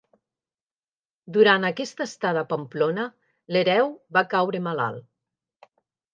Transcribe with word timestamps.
Durant 1.35 1.67
aquesta 1.69 2.07
estada 2.09 2.41
a 2.47 2.51
Pamplona, 2.55 3.05
l'hereu 3.53 3.95
va 4.19 4.27
caure 4.35 4.65
malalt. 4.71 5.71